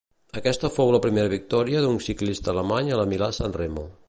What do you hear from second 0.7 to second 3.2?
fou la primera victòria d'un ciclista alemany a la